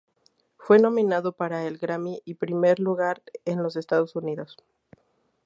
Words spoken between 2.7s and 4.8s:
lugar en los Estados Unidos.